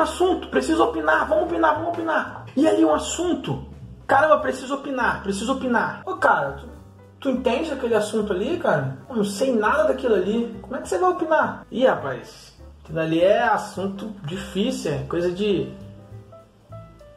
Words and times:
assunto, 0.00 0.48
preciso 0.48 0.82
opinar, 0.84 1.28
vamos 1.28 1.44
opinar, 1.44 1.74
vamos 1.74 1.90
opinar. 1.90 2.44
E 2.56 2.66
ali 2.66 2.84
um 2.84 2.94
assunto, 2.94 3.66
caramba, 4.06 4.38
preciso 4.38 4.74
opinar, 4.74 5.22
preciso 5.22 5.52
opinar. 5.52 6.02
Ô 6.04 6.16
cara, 6.16 6.52
tu, 6.52 6.68
tu 7.20 7.30
entende 7.30 7.72
aquele 7.72 7.94
assunto 7.94 8.32
ali, 8.32 8.58
cara? 8.58 8.98
Eu 9.08 9.16
não 9.16 9.24
sei 9.24 9.54
nada 9.54 9.84
daquilo 9.84 10.14
ali. 10.14 10.58
Como 10.62 10.76
é 10.76 10.80
que 10.80 10.88
você 10.88 10.98
vai 10.98 11.10
opinar? 11.10 11.66
Ih, 11.70 11.86
rapaz, 11.86 12.54
aquilo 12.82 13.00
ali 13.00 13.20
é 13.20 13.42
assunto 13.42 14.14
difícil, 14.24 14.92
é 14.92 14.98
coisa 15.04 15.30
de. 15.30 15.72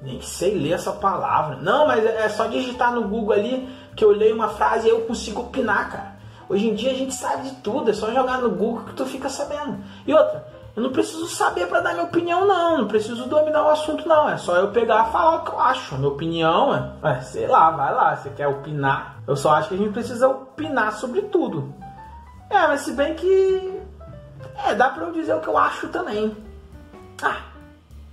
Nem 0.01 0.21
sei 0.21 0.57
ler 0.57 0.73
essa 0.73 0.91
palavra. 0.91 1.55
Não, 1.57 1.87
mas 1.87 2.05
é 2.05 2.27
só 2.27 2.47
digitar 2.47 2.93
no 2.93 3.07
Google 3.07 3.33
ali 3.33 3.69
que 3.95 4.03
eu 4.03 4.11
leio 4.11 4.35
uma 4.35 4.49
frase 4.49 4.87
e 4.87 4.89
eu 4.89 5.01
consigo 5.01 5.41
opinar, 5.41 5.89
cara. 5.89 6.13
Hoje 6.49 6.67
em 6.67 6.75
dia 6.75 6.91
a 6.91 6.95
gente 6.95 7.13
sabe 7.13 7.49
de 7.49 7.55
tudo, 7.57 7.89
é 7.89 7.93
só 7.93 8.11
jogar 8.11 8.41
no 8.41 8.49
Google 8.49 8.83
que 8.85 8.93
tu 8.93 9.05
fica 9.05 9.29
sabendo. 9.29 9.77
E 10.05 10.13
outra, 10.13 10.45
eu 10.75 10.81
não 10.81 10.91
preciso 10.91 11.27
saber 11.27 11.67
para 11.67 11.81
dar 11.81 11.93
minha 11.93 12.05
opinião, 12.05 12.47
não. 12.47 12.79
Não 12.79 12.87
preciso 12.87 13.27
dominar 13.29 13.63
o 13.63 13.69
assunto, 13.69 14.07
não. 14.07 14.27
É 14.27 14.37
só 14.37 14.55
eu 14.55 14.71
pegar 14.71 15.07
e 15.07 15.11
falar 15.11 15.35
o 15.35 15.43
que 15.43 15.51
eu 15.51 15.59
acho. 15.59 15.95
Minha 15.95 16.07
opinião 16.07 16.73
é, 17.03 17.11
é, 17.11 17.21
sei 17.21 17.47
lá, 17.47 17.69
vai 17.69 17.93
lá. 17.93 18.15
Você 18.15 18.31
quer 18.31 18.47
opinar? 18.47 19.17
Eu 19.27 19.35
só 19.35 19.51
acho 19.51 19.69
que 19.69 19.75
a 19.75 19.77
gente 19.77 19.93
precisa 19.93 20.27
opinar 20.27 20.93
sobre 20.93 21.21
tudo. 21.23 21.71
É, 22.49 22.67
mas 22.67 22.81
se 22.81 22.93
bem 22.93 23.13
que. 23.13 23.81
É, 24.65 24.73
dá 24.73 24.89
pra 24.89 25.03
eu 25.03 25.11
dizer 25.11 25.35
o 25.35 25.41
que 25.41 25.47
eu 25.47 25.57
acho 25.57 25.89
também. 25.89 26.35
Ah, 27.21 27.37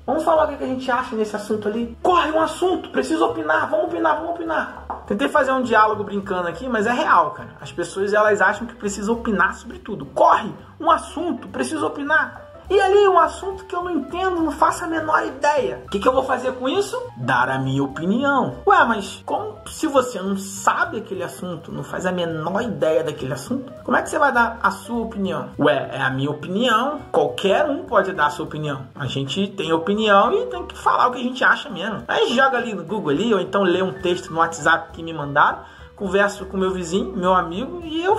vamos 0.07 0.23
falar 0.23 0.45
o 0.45 0.57
que 0.57 0.63
a 0.63 0.67
gente 0.67 0.91
acha 0.91 1.17
nesse 1.17 1.35
assunto 1.35 1.67
ali? 1.67 1.97
Corre 2.03 2.31
um 2.31 2.41
assunto, 2.41 2.91
preciso 2.91 3.25
opinar, 3.25 3.71
vamos 3.71 3.87
opinar, 3.87 4.17
vamos 4.17 4.33
opinar. 4.33 4.85
Tentei 5.07 5.29
fazer 5.29 5.51
um 5.51 5.63
diálogo 5.63 6.05
brincando 6.05 6.47
aqui, 6.47 6.69
mas 6.69 6.87
é 6.87 6.93
real, 6.93 7.33
cara. 7.33 7.57
As 7.61 7.73
pessoas 7.73 8.13
elas 8.13 8.41
acham 8.41 8.67
que 8.67 8.75
precisam 8.75 9.15
opinar 9.15 9.55
sobre 9.55 9.79
tudo. 9.79 10.07
Corre 10.07 10.53
um 10.79 10.91
assunto, 10.91 11.49
preciso 11.49 11.87
opinar. 11.87 12.50
E 12.71 12.81
ali 12.81 13.09
um 13.09 13.19
assunto 13.19 13.65
que 13.65 13.75
eu 13.75 13.83
não 13.83 13.91
entendo, 13.91 14.43
não 14.43 14.53
faço 14.53 14.85
a 14.85 14.87
menor 14.87 15.27
ideia. 15.27 15.83
O 15.87 15.91
que, 15.91 15.99
que 15.99 16.07
eu 16.07 16.13
vou 16.13 16.23
fazer 16.23 16.53
com 16.53 16.69
isso? 16.69 16.97
Dar 17.17 17.49
a 17.49 17.59
minha 17.59 17.83
opinião. 17.83 18.59
Ué, 18.65 18.85
mas 18.85 19.21
como 19.27 19.59
se 19.67 19.89
você 19.89 20.21
não 20.21 20.37
sabe 20.37 20.99
aquele 20.99 21.25
assunto, 21.25 21.73
não 21.73 21.83
faz 21.83 22.07
a 22.07 22.13
menor 22.13 22.63
ideia 22.63 23.03
daquele 23.03 23.33
assunto, 23.33 23.73
como 23.83 23.97
é 23.97 24.03
que 24.03 24.09
você 24.09 24.21
vai 24.21 24.33
dar 24.33 24.61
a 24.63 24.71
sua 24.71 25.03
opinião? 25.03 25.51
Ué, 25.59 25.91
é 25.93 26.01
a 26.01 26.11
minha 26.11 26.31
opinião. 26.31 27.01
Qualquer 27.11 27.65
um 27.69 27.83
pode 27.83 28.13
dar 28.13 28.27
a 28.27 28.31
sua 28.31 28.47
opinião. 28.47 28.87
A 28.95 29.07
gente 29.07 29.49
tem 29.49 29.73
opinião 29.73 30.33
e 30.33 30.47
tem 30.47 30.65
que 30.65 30.79
falar 30.79 31.09
o 31.09 31.11
que 31.11 31.19
a 31.19 31.25
gente 31.25 31.43
acha 31.43 31.69
mesmo. 31.69 32.05
Aí 32.07 32.33
joga 32.35 32.57
ali 32.57 32.73
no 32.73 32.85
Google 32.85 33.11
ali, 33.11 33.35
ou 33.35 33.41
então 33.41 33.65
lê 33.65 33.83
um 33.83 33.95
texto 34.01 34.33
no 34.33 34.39
WhatsApp 34.39 34.93
que 34.93 35.03
me 35.03 35.13
mandaram, 35.13 35.59
converso 35.97 36.47
com 36.47 36.57
meu 36.57 36.71
vizinho, 36.71 37.17
meu 37.17 37.35
amigo, 37.35 37.81
e 37.83 38.05
eu 38.05 38.17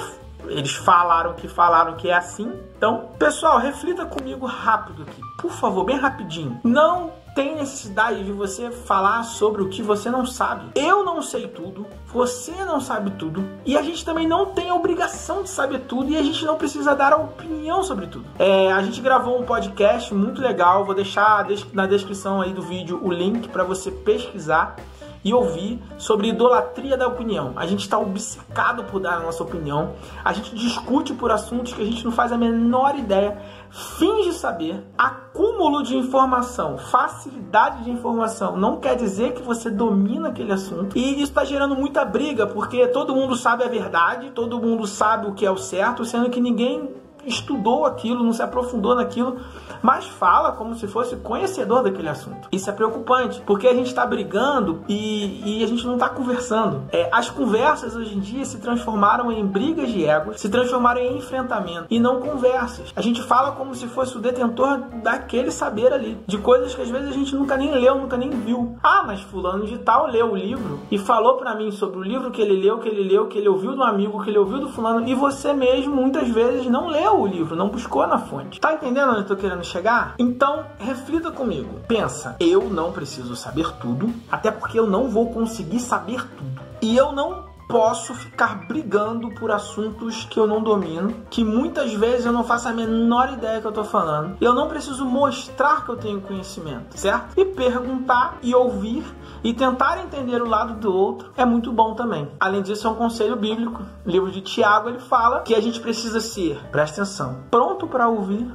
eles 0.47 0.73
falaram 0.73 1.33
que 1.33 1.47
falaram 1.47 1.95
que 1.95 2.09
é 2.09 2.13
assim. 2.13 2.51
Então, 2.77 3.09
pessoal, 3.17 3.59
reflita 3.59 4.05
comigo 4.05 4.45
rápido 4.45 5.03
aqui, 5.03 5.21
por 5.39 5.51
favor, 5.51 5.83
bem 5.83 5.97
rapidinho. 5.97 6.59
Não 6.63 7.11
tem 7.35 7.55
necessidade 7.55 8.23
de 8.23 8.31
você 8.31 8.71
falar 8.71 9.23
sobre 9.23 9.61
o 9.61 9.69
que 9.69 9.81
você 9.81 10.09
não 10.09 10.25
sabe. 10.25 10.71
Eu 10.75 11.03
não 11.03 11.21
sei 11.21 11.47
tudo, 11.47 11.87
você 12.07 12.51
não 12.65 12.81
sabe 12.81 13.11
tudo, 13.11 13.47
e 13.65 13.77
a 13.77 13.81
gente 13.81 14.03
também 14.03 14.27
não 14.27 14.47
tem 14.47 14.69
a 14.69 14.75
obrigação 14.75 15.43
de 15.43 15.49
saber 15.49 15.79
tudo, 15.81 16.11
e 16.11 16.17
a 16.17 16.23
gente 16.23 16.43
não 16.45 16.57
precisa 16.57 16.93
dar 16.93 17.15
opinião 17.15 17.83
sobre 17.83 18.07
tudo. 18.07 18.25
É, 18.37 18.71
a 18.71 18.81
gente 18.81 18.99
gravou 19.01 19.39
um 19.39 19.45
podcast 19.45 20.13
muito 20.13 20.41
legal, 20.41 20.83
vou 20.83 20.95
deixar 20.95 21.47
na 21.73 21.85
descrição 21.85 22.41
aí 22.41 22.53
do 22.53 22.61
vídeo 22.61 22.99
o 23.01 23.11
link 23.11 23.47
para 23.47 23.63
você 23.63 23.91
pesquisar 23.91 24.75
e 25.23 25.33
ouvir 25.33 25.81
sobre 25.97 26.29
idolatria 26.29 26.97
da 26.97 27.07
opinião. 27.07 27.53
A 27.55 27.65
gente 27.65 27.81
está 27.81 27.97
obcecado 27.97 28.83
por 28.85 28.99
dar 28.99 29.17
a 29.17 29.19
nossa 29.19 29.43
opinião, 29.43 29.93
a 30.23 30.33
gente 30.33 30.55
discute 30.55 31.13
por 31.13 31.31
assuntos 31.31 31.73
que 31.73 31.81
a 31.81 31.85
gente 31.85 32.03
não 32.03 32.11
faz 32.11 32.31
a 32.31 32.37
menor 32.37 32.95
ideia, 32.97 33.37
finge 33.69 34.33
saber, 34.33 34.83
acúmulo 34.97 35.83
de 35.83 35.95
informação, 35.95 36.77
facilidade 36.77 37.83
de 37.83 37.91
informação. 37.91 38.57
Não 38.57 38.79
quer 38.79 38.95
dizer 38.95 39.33
que 39.33 39.41
você 39.41 39.69
domina 39.69 40.29
aquele 40.29 40.51
assunto. 40.51 40.97
E 40.97 41.13
isso 41.13 41.23
está 41.23 41.43
gerando 41.43 41.75
muita 41.75 42.03
briga 42.03 42.47
porque 42.47 42.87
todo 42.87 43.15
mundo 43.15 43.35
sabe 43.35 43.63
a 43.63 43.67
verdade, 43.67 44.31
todo 44.31 44.59
mundo 44.59 44.85
sabe 44.87 45.27
o 45.27 45.33
que 45.33 45.45
é 45.45 45.51
o 45.51 45.57
certo, 45.57 46.03
sendo 46.03 46.29
que 46.29 46.41
ninguém 46.41 46.89
estudou 47.25 47.85
aquilo, 47.85 48.23
não 48.23 48.33
se 48.33 48.41
aprofundou 48.41 48.95
naquilo, 48.95 49.37
mas 49.81 50.05
fala 50.05 50.51
como 50.51 50.75
se 50.75 50.87
fosse 50.87 51.15
conhecedor 51.17 51.83
daquele 51.83 52.09
assunto. 52.09 52.47
Isso 52.51 52.69
é 52.69 52.73
preocupante, 52.73 53.41
porque 53.45 53.67
a 53.67 53.73
gente 53.73 53.87
está 53.87 54.05
brigando 54.05 54.83
e, 54.87 55.59
e, 55.59 55.63
a 55.63 55.67
gente 55.67 55.85
não 55.85 55.95
está 55.95 56.09
conversando. 56.09 56.83
É, 56.91 57.09
as 57.11 57.29
conversas 57.29 57.95
hoje 57.95 58.15
em 58.15 58.19
dia 58.19 58.45
se 58.45 58.59
transformaram 58.59 59.31
em 59.31 59.45
brigas 59.45 59.89
de 59.89 60.05
egos, 60.05 60.39
se 60.39 60.49
transformaram 60.49 61.01
em 61.01 61.17
enfrentamento 61.17 61.87
e 61.89 61.99
não 61.99 62.19
conversas. 62.19 62.91
A 62.95 63.01
gente 63.01 63.21
fala 63.21 63.51
como 63.53 63.73
se 63.75 63.87
fosse 63.87 64.17
o 64.17 64.19
detentor 64.19 64.79
daquele 65.01 65.51
saber 65.51 65.93
ali, 65.93 66.17
de 66.27 66.37
coisas 66.37 66.75
que 66.75 66.81
às 66.81 66.89
vezes 66.89 67.09
a 67.09 67.13
gente 67.13 67.35
nunca 67.35 67.57
nem 67.57 67.73
leu, 67.73 67.95
nunca 67.95 68.17
nem 68.17 68.29
viu. 68.29 68.75
Ah, 68.83 69.03
mas 69.05 69.21
fulano 69.21 69.65
de 69.65 69.77
tal 69.79 70.07
leu 70.07 70.31
o 70.31 70.35
livro 70.35 70.79
e 70.89 70.97
falou 70.97 71.37
para 71.37 71.55
mim 71.55 71.71
sobre 71.71 71.99
o 71.99 72.03
livro 72.03 72.31
que 72.31 72.41
ele 72.41 72.61
leu, 72.61 72.79
que 72.79 72.87
ele 72.87 73.03
leu, 73.03 73.27
que 73.27 73.37
ele 73.37 73.49
ouviu 73.49 73.75
do 73.75 73.83
amigo, 73.83 74.23
que 74.23 74.29
ele 74.29 74.37
ouviu 74.37 74.59
do 74.59 74.69
fulano 74.69 75.07
e 75.07 75.15
você 75.15 75.53
mesmo 75.53 75.95
muitas 75.95 76.27
vezes 76.29 76.67
não 76.67 76.87
leu 76.87 77.10
leu 77.11 77.21
o 77.21 77.27
livro, 77.27 77.55
não 77.55 77.69
buscou 77.69 78.07
na 78.07 78.17
fonte. 78.17 78.59
Tá 78.59 78.73
entendendo 78.73 79.09
onde 79.09 79.19
eu 79.19 79.27
tô 79.27 79.35
querendo 79.35 79.63
chegar? 79.63 80.15
Então, 80.17 80.65
reflita 80.79 81.31
comigo. 81.31 81.79
Pensa, 81.87 82.35
eu 82.39 82.69
não 82.69 82.91
preciso 82.91 83.35
saber 83.35 83.71
tudo, 83.73 84.13
até 84.31 84.49
porque 84.49 84.79
eu 84.79 84.87
não 84.87 85.09
vou 85.09 85.31
conseguir 85.31 85.79
saber 85.79 86.25
tudo. 86.37 86.61
E 86.81 86.95
eu 86.95 87.11
não 87.11 87.51
posso 87.67 88.13
ficar 88.13 88.67
brigando 88.67 89.33
por 89.35 89.49
assuntos 89.49 90.25
que 90.25 90.37
eu 90.37 90.45
não 90.45 90.61
domino, 90.61 91.15
que 91.29 91.41
muitas 91.41 91.93
vezes 91.93 92.25
eu 92.25 92.33
não 92.33 92.43
faço 92.43 92.67
a 92.67 92.73
menor 92.73 93.31
ideia 93.31 93.61
que 93.61 93.67
eu 93.67 93.71
tô 93.71 93.85
falando. 93.85 94.35
Eu 94.41 94.53
não 94.53 94.67
preciso 94.67 95.05
mostrar 95.05 95.85
que 95.85 95.89
eu 95.91 95.95
tenho 95.95 96.19
conhecimento, 96.19 96.97
certo? 96.97 97.39
E 97.39 97.45
perguntar 97.45 98.39
e 98.41 98.53
ouvir 98.53 99.05
e 99.43 99.53
tentar 99.53 99.99
entender 100.03 100.41
o 100.41 100.47
lado 100.47 100.75
do 100.75 100.93
outro 100.95 101.31
é 101.35 101.45
muito 101.45 101.71
bom 101.71 101.93
também. 101.93 102.29
Além 102.39 102.61
disso, 102.61 102.87
é 102.87 102.89
um 102.89 102.95
conselho 102.95 103.35
bíblico. 103.35 103.83
O 104.05 104.09
livro 104.09 104.31
de 104.31 104.41
Tiago 104.41 104.89
ele 104.89 104.99
fala 104.99 105.41
que 105.41 105.55
a 105.55 105.61
gente 105.61 105.79
precisa 105.79 106.19
ser, 106.19 106.61
presta 106.71 107.01
atenção, 107.01 107.39
pronto 107.49 107.87
para 107.87 108.07
ouvir 108.07 108.47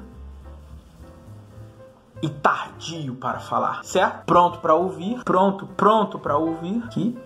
e 2.23 2.29
tardio 2.29 3.15
para 3.15 3.39
falar, 3.39 3.85
certo? 3.85 4.25
Pronto 4.25 4.59
para 4.59 4.75
ouvir, 4.75 5.23
pronto, 5.23 5.67
pronto 5.77 6.19
para 6.19 6.37
ouvir, 6.37 6.87
que 6.89 7.17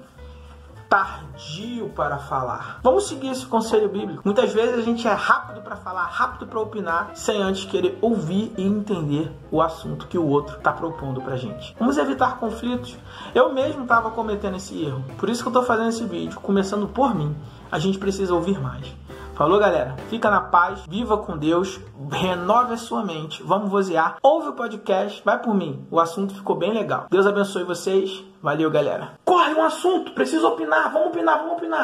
tardio 0.91 1.89
para 1.91 2.19
falar. 2.19 2.81
Vamos 2.83 3.07
seguir 3.07 3.31
esse 3.31 3.47
conselho 3.47 3.89
bíblico. 3.89 4.23
Muitas 4.25 4.53
vezes 4.53 4.77
a 4.77 4.83
gente 4.83 5.07
é 5.07 5.13
rápido 5.13 5.61
para 5.61 5.77
falar, 5.77 6.03
rápido 6.07 6.49
para 6.49 6.59
opinar, 6.59 7.13
sem 7.15 7.41
antes 7.41 7.65
querer 7.65 7.97
ouvir 8.03 8.53
e 8.59 8.67
entender 8.67 9.31
o 9.53 9.63
assunto 9.63 10.09
que 10.09 10.19
o 10.19 10.27
outro 10.27 10.57
está 10.57 10.73
propondo 10.73 11.23
para 11.23 11.37
gente. 11.37 11.77
Vamos 11.79 11.97
evitar 11.97 12.39
conflitos. 12.39 12.99
Eu 13.33 13.53
mesmo 13.53 13.85
estava 13.85 14.11
cometendo 14.11 14.57
esse 14.57 14.85
erro, 14.85 15.05
por 15.17 15.31
isso 15.31 15.43
que 15.43 15.49
eu 15.49 15.53
estou 15.53 15.63
fazendo 15.63 15.91
esse 15.91 16.05
vídeo, 16.05 16.41
começando 16.41 16.89
por 16.89 17.15
mim. 17.15 17.37
A 17.71 17.79
gente 17.79 17.97
precisa 17.97 18.35
ouvir 18.35 18.61
mais. 18.61 18.93
Falou, 19.41 19.61
galera? 19.61 19.95
Fica 20.11 20.29
na 20.29 20.41
paz, 20.41 20.81
viva 20.89 21.17
com 21.17 21.39
Deus, 21.39 21.81
renove 22.11 22.75
a 22.75 22.77
sua 22.77 23.05
mente, 23.05 23.43
vamos 23.45 23.71
vozear. 23.71 24.17
Ouve 24.23 24.49
o 24.49 24.53
podcast, 24.55 25.23
vai 25.25 25.39
por 25.39 25.55
mim. 25.55 25.87
O 25.91 26.01
assunto 26.01 26.35
ficou 26.35 26.57
bem 26.57 26.75
legal. 26.75 27.07
Deus 27.09 27.27
abençoe 27.27 27.63
vocês. 27.63 28.23
Valeu, 28.43 28.71
galera. 28.71 29.13
Corre 29.41 29.55
um 29.55 29.65
assunto, 29.65 30.13
preciso 30.13 30.49
opinar, 30.49 30.93
vamos 30.93 31.09
opinar, 31.09 31.39
vamos 31.39 31.55
opinar. 31.55 31.79